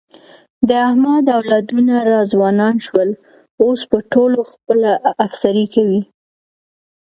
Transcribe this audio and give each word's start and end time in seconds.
د 0.67 0.69
احمد 0.87 1.25
اولادونه 1.37 1.95
را 2.09 2.19
ځوانان 2.33 2.75
شول، 2.85 3.09
اوس 3.63 3.81
په 3.91 3.97
ټولو 4.13 4.39
خپله 4.51 4.91
افسري 5.25 5.65
کوي. 5.73 6.01